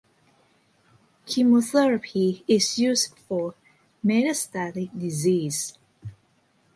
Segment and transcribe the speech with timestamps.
[1.27, 3.53] Chemotherapy is used for
[4.03, 5.77] metastatic disease.